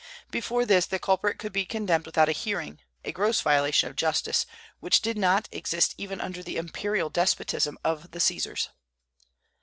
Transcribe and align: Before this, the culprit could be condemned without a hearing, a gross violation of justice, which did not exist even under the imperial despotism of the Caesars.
Before 0.31 0.65
this, 0.65 0.87
the 0.87 0.97
culprit 0.97 1.37
could 1.37 1.53
be 1.53 1.63
condemned 1.63 2.07
without 2.07 2.27
a 2.27 2.31
hearing, 2.31 2.79
a 3.05 3.11
gross 3.11 3.39
violation 3.41 3.87
of 3.87 3.95
justice, 3.95 4.47
which 4.79 4.99
did 4.99 5.15
not 5.15 5.47
exist 5.51 5.93
even 5.95 6.19
under 6.19 6.41
the 6.41 6.57
imperial 6.57 7.11
despotism 7.11 7.77
of 7.83 8.09
the 8.09 8.19
Caesars. 8.19 8.69